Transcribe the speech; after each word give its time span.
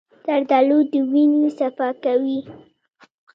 زردالو 0.25 0.79
د 0.91 0.93
وینې 1.11 1.49
صفا 1.57 1.89
کوي. 2.03 2.39